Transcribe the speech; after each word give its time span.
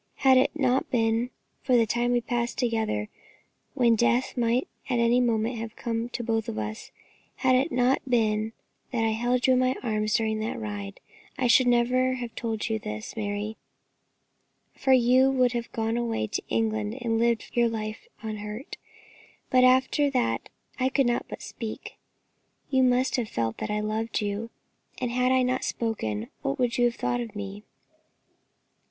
Had 0.25 0.37
it 0.39 0.59
not 0.59 0.89
been 0.89 1.29
for 1.61 1.77
the 1.77 1.85
time 1.85 2.11
we 2.13 2.21
passed 2.21 2.57
together 2.57 3.07
when 3.75 3.95
death 3.95 4.35
might 4.35 4.67
at 4.89 4.97
any 4.97 5.19
moment 5.19 5.59
have 5.59 5.75
come 5.75 6.09
to 6.09 6.23
us 6.35 6.47
both, 6.49 6.91
had 7.35 7.55
it 7.55 7.71
not 7.71 8.01
been 8.09 8.51
that 8.91 9.03
I 9.05 9.11
held 9.11 9.45
you 9.45 9.53
in 9.53 9.59
my 9.59 9.75
arms 9.83 10.15
during 10.15 10.39
that 10.39 10.57
ride, 10.59 10.99
I 11.37 11.45
should 11.45 11.67
never 11.67 12.13
have 12.13 12.33
told 12.33 12.67
you 12.67 12.79
this, 12.79 13.15
Mary, 13.15 13.57
for 14.73 14.91
you 14.91 15.29
would 15.29 15.51
have 15.51 15.71
gone 15.71 15.97
away 15.97 16.25
to 16.25 16.41
England 16.49 16.97
and 16.99 17.19
lived 17.19 17.51
your 17.53 17.69
life 17.69 18.07
unhurt; 18.23 18.77
but 19.51 19.63
after 19.63 20.09
that 20.09 20.49
I 20.79 20.89
could 20.89 21.05
not 21.05 21.27
but 21.29 21.43
speak. 21.43 21.99
You 22.71 22.81
must 22.81 23.17
have 23.17 23.29
felt 23.29 23.59
that 23.59 23.69
I 23.69 23.81
loved 23.81 24.19
you, 24.19 24.49
and 24.99 25.11
had 25.11 25.31
I 25.31 25.43
not 25.43 25.63
spoken, 25.63 26.27
what 26.41 26.57
would 26.57 26.79
you 26.79 26.85
have 26.85 26.95
thought 26.95 27.21
of 27.21 27.35
me?" 27.35 27.65